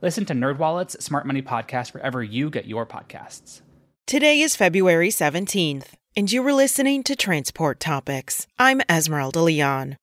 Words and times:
Listen 0.00 0.24
to 0.26 0.32
NerdWallet's 0.32 1.04
Smart 1.04 1.26
Money 1.26 1.42
Podcast 1.42 1.92
wherever 1.92 2.22
you 2.22 2.50
get 2.50 2.66
your 2.66 2.86
podcasts. 2.86 3.62
Today 4.06 4.40
is 4.40 4.54
February 4.54 5.08
17th, 5.08 5.86
and 6.16 6.30
you 6.30 6.40
were 6.40 6.52
listening 6.52 7.02
to 7.02 7.16
Transport 7.16 7.80
Topics. 7.80 8.46
I'm 8.58 8.80
Esmeralda 8.88 9.40
Leon. 9.40 9.96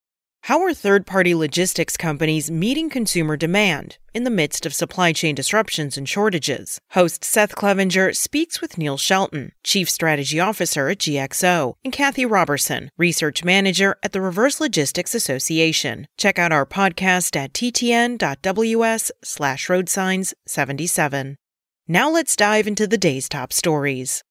How 0.46 0.62
are 0.62 0.76
third 0.76 1.08
party 1.08 1.34
logistics 1.34 1.98
companies 1.98 2.52
meeting 2.52 2.88
consumer 2.88 3.36
demand 3.36 3.98
in 4.14 4.26
the 4.26 4.30
midst 4.30 4.68
of 4.68 4.76
supply 4.76 5.12
chain 5.12 5.34
disruptions 5.34 5.98
and 5.98 6.08
shortages? 6.08 6.78
Host 6.92 7.24
Seth 7.24 7.56
Clevenger 7.56 8.14
speaks 8.14 8.62
with 8.62 8.78
Neil 8.78 8.96
Shelton, 8.96 9.54
Chief 9.64 9.90
Strategy 9.90 10.40
Officer 10.40 10.88
at 10.88 11.00
GXO, 11.00 11.74
and 11.84 11.92
Kathy 11.92 12.28
Robertson, 12.28 12.92
Research 12.96 13.44
Manager 13.44 13.96
at 14.04 14.12
the 14.12 14.22
Reverse 14.22 14.62
Logistics 14.62 15.16
Association. 15.16 16.06
Check 16.16 16.38
out 16.38 16.52
our 16.52 16.68
podcast 16.68 17.36
at 17.36 17.52
ttn.ws 17.54 19.12
slash 19.24 19.66
roadsigns77. 19.66 21.38
Now 21.88 22.12
let's 22.12 22.36
dive 22.36 22.68
into 22.68 22.86
the 22.86 23.00
day's 23.00 23.28
top 23.28 23.52
stories. 23.52 24.24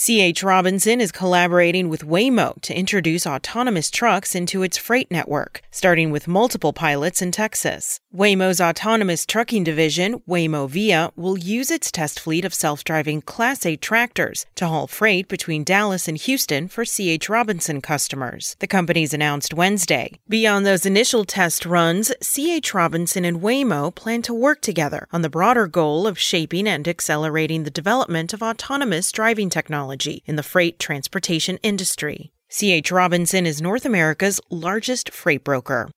C.H. 0.00 0.44
Robinson 0.44 1.00
is 1.00 1.10
collaborating 1.10 1.88
with 1.88 2.06
Waymo 2.06 2.62
to 2.62 2.72
introduce 2.72 3.26
autonomous 3.26 3.90
trucks 3.90 4.36
into 4.36 4.62
its 4.62 4.76
freight 4.78 5.10
network, 5.10 5.60
starting 5.72 6.12
with 6.12 6.28
multiple 6.28 6.72
pilots 6.72 7.20
in 7.20 7.32
Texas. 7.32 7.98
Waymo's 8.14 8.60
autonomous 8.60 9.26
trucking 9.26 9.64
division, 9.64 10.20
Waymo 10.20 10.70
Via, 10.70 11.10
will 11.16 11.36
use 11.36 11.72
its 11.72 11.90
test 11.90 12.20
fleet 12.20 12.44
of 12.44 12.54
self 12.54 12.84
driving 12.84 13.20
Class 13.22 13.66
8 13.66 13.80
tractors 13.82 14.46
to 14.54 14.68
haul 14.68 14.86
freight 14.86 15.26
between 15.26 15.64
Dallas 15.64 16.06
and 16.06 16.16
Houston 16.16 16.68
for 16.68 16.84
C.H. 16.84 17.28
Robinson 17.28 17.80
customers, 17.80 18.54
the 18.60 18.68
companies 18.68 19.12
announced 19.12 19.52
Wednesday. 19.52 20.20
Beyond 20.28 20.64
those 20.64 20.86
initial 20.86 21.24
test 21.24 21.66
runs, 21.66 22.12
C.H. 22.22 22.72
Robinson 22.72 23.24
and 23.24 23.40
Waymo 23.40 23.92
plan 23.92 24.22
to 24.22 24.32
work 24.32 24.60
together 24.60 25.08
on 25.12 25.22
the 25.22 25.28
broader 25.28 25.66
goal 25.66 26.06
of 26.06 26.20
shaping 26.20 26.68
and 26.68 26.86
accelerating 26.86 27.64
the 27.64 27.70
development 27.70 28.32
of 28.32 28.44
autonomous 28.44 29.10
driving 29.10 29.50
technology 29.50 29.87
technology 29.88 30.22
in 30.26 30.36
the 30.36 30.42
freight 30.42 30.78
transportation 30.78 31.58
industry. 31.62 32.30
C.H. 32.50 32.92
Robinson 32.92 33.46
is 33.46 33.62
North 33.62 33.84
America's 33.86 34.40
largest 34.50 35.10
freight 35.12 35.44
broker. 35.44 35.90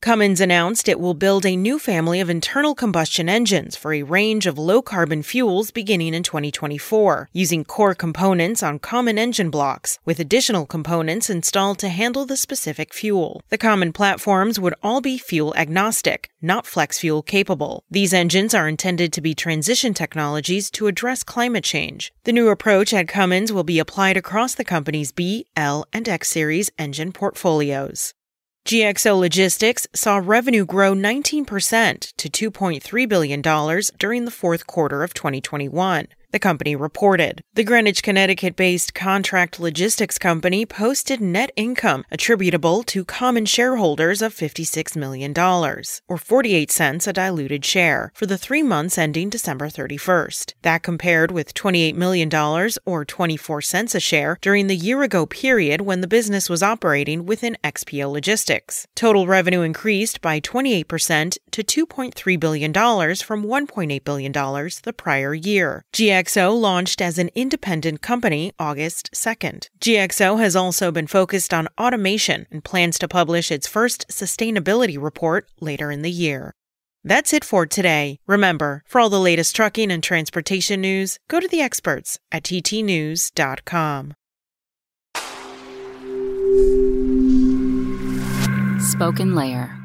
Cummins 0.00 0.40
announced 0.40 0.88
it 0.88 1.00
will 1.00 1.12
build 1.12 1.44
a 1.44 1.56
new 1.56 1.76
family 1.76 2.20
of 2.20 2.30
internal 2.30 2.72
combustion 2.76 3.28
engines 3.28 3.74
for 3.74 3.92
a 3.92 4.04
range 4.04 4.46
of 4.46 4.56
low 4.56 4.80
carbon 4.80 5.24
fuels 5.24 5.72
beginning 5.72 6.14
in 6.14 6.22
2024, 6.22 7.30
using 7.32 7.64
core 7.64 7.96
components 7.96 8.62
on 8.62 8.78
common 8.78 9.18
engine 9.18 9.50
blocks, 9.50 9.98
with 10.04 10.20
additional 10.20 10.66
components 10.66 11.28
installed 11.28 11.80
to 11.80 11.88
handle 11.88 12.24
the 12.24 12.36
specific 12.36 12.94
fuel. 12.94 13.42
The 13.48 13.58
common 13.58 13.92
platforms 13.92 14.60
would 14.60 14.74
all 14.84 15.00
be 15.00 15.18
fuel 15.18 15.52
agnostic, 15.56 16.30
not 16.40 16.64
flex 16.64 17.00
fuel 17.00 17.22
capable. 17.22 17.82
These 17.90 18.14
engines 18.14 18.54
are 18.54 18.68
intended 18.68 19.12
to 19.14 19.20
be 19.20 19.34
transition 19.34 19.94
technologies 19.94 20.70
to 20.72 20.86
address 20.86 21.24
climate 21.24 21.64
change. 21.64 22.12
The 22.22 22.32
new 22.32 22.50
approach 22.50 22.94
at 22.94 23.08
Cummins 23.08 23.52
will 23.52 23.64
be 23.64 23.80
applied 23.80 24.16
across 24.16 24.54
the 24.54 24.64
company's 24.64 25.10
B, 25.10 25.46
L, 25.56 25.86
and 25.92 26.08
X 26.08 26.30
series 26.30 26.70
engine 26.78 27.10
portfolios. 27.10 28.14
GXO 28.68 29.18
Logistics 29.18 29.86
saw 29.94 30.18
revenue 30.18 30.66
grow 30.66 30.94
19% 30.94 32.12
to 32.18 32.50
$2.3 32.50 33.08
billion 33.08 33.40
during 33.98 34.24
the 34.26 34.30
fourth 34.30 34.66
quarter 34.66 35.02
of 35.02 35.14
2021 35.14 36.08
the 36.30 36.38
company 36.38 36.76
reported. 36.76 37.42
The 37.54 37.64
Greenwich, 37.64 38.02
Connecticut 38.02 38.56
based 38.56 38.94
contract 38.94 39.58
logistics 39.58 40.18
company 40.18 40.66
posted 40.66 41.20
net 41.20 41.50
income 41.56 42.04
attributable 42.10 42.82
to 42.84 43.04
common 43.04 43.46
shareholders 43.46 44.22
of 44.22 44.34
$56 44.34 44.96
million, 44.96 45.32
or 45.36 46.18
48 46.18 46.70
cents 46.70 47.06
a 47.06 47.12
diluted 47.12 47.64
share, 47.64 48.12
for 48.14 48.26
the 48.26 48.38
three 48.38 48.62
months 48.62 48.98
ending 48.98 49.30
December 49.30 49.68
31st. 49.68 50.54
That 50.62 50.82
compared 50.82 51.30
with 51.30 51.54
$28 51.54 51.94
million, 51.94 52.30
or 52.84 53.04
24 53.04 53.60
cents 53.62 53.94
a 53.94 54.00
share, 54.00 54.38
during 54.42 54.66
the 54.66 54.76
year 54.76 55.02
ago 55.02 55.26
period 55.26 55.80
when 55.82 56.00
the 56.00 56.06
business 56.06 56.48
was 56.50 56.62
operating 56.62 57.26
within 57.26 57.56
XPO 57.64 58.12
Logistics. 58.12 58.86
Total 58.94 59.26
revenue 59.26 59.62
increased 59.62 60.20
by 60.20 60.40
28% 60.40 61.38
to 61.50 61.86
$2.3 61.86 62.40
billion 62.40 62.72
from 62.72 63.44
$1.8 63.44 64.04
billion 64.04 64.32
the 64.32 64.94
prior 64.96 65.34
year. 65.34 65.84
GXO 66.18 66.60
launched 66.60 67.00
as 67.00 67.16
an 67.16 67.30
independent 67.36 68.02
company 68.02 68.52
August 68.58 69.08
2nd. 69.12 69.68
GXO 69.78 70.40
has 70.40 70.56
also 70.56 70.90
been 70.90 71.06
focused 71.06 71.54
on 71.54 71.68
automation 71.78 72.44
and 72.50 72.64
plans 72.64 72.98
to 72.98 73.06
publish 73.06 73.52
its 73.52 73.68
first 73.68 74.08
sustainability 74.08 75.00
report 75.00 75.48
later 75.60 75.92
in 75.92 76.02
the 76.02 76.10
year. 76.10 76.56
That's 77.04 77.32
it 77.32 77.44
for 77.44 77.66
today. 77.66 78.18
Remember, 78.26 78.82
for 78.84 79.00
all 79.00 79.10
the 79.10 79.20
latest 79.20 79.54
trucking 79.54 79.92
and 79.92 80.02
transportation 80.02 80.80
news, 80.80 81.20
go 81.28 81.38
to 81.38 81.46
the 81.46 81.60
experts 81.60 82.18
at 82.32 82.42
ttnews.com. 82.42 84.14
Spoken 88.80 89.36
Layer. 89.36 89.78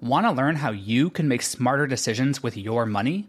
Want 0.00 0.26
to 0.26 0.32
learn 0.32 0.56
how 0.56 0.72
you 0.72 1.10
can 1.10 1.28
make 1.28 1.42
smarter 1.42 1.86
decisions 1.86 2.42
with 2.42 2.56
your 2.56 2.86
money? 2.86 3.28